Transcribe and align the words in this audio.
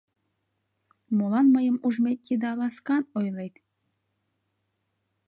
Молан 1.17 1.47
мыйым 1.55 1.77
ужмет 1.87 2.19
еда 2.33 2.51
ласкан 2.59 3.03
ойлет? 3.17 3.55